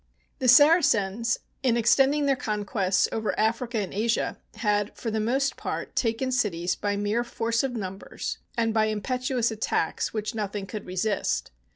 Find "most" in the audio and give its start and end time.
5.19-5.55